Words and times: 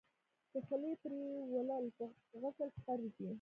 د 0.51 0.53
خولې 0.65 0.91
پریولل 1.01 1.85
په 1.97 2.03
غسل 2.41 2.67
کي 2.73 2.81
فرض 2.85 3.07
دي. 3.17 3.27